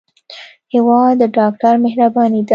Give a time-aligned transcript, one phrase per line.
[0.73, 2.49] هېواد د ډاکټر مهرباني ده.